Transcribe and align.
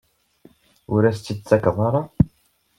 Ur 0.93 1.01
as-tt-id-tettakeḍ 1.09 1.77
ara? 1.87 2.01